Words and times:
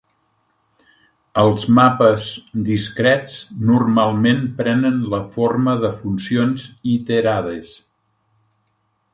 Els 1.41 1.65
mapes 1.79 2.25
discrets 2.71 3.37
normalment 3.73 4.41
prenen 4.63 4.99
la 5.15 5.23
forma 5.37 5.79
de 5.85 5.95
funcions 6.03 6.67
iterades. 6.97 7.77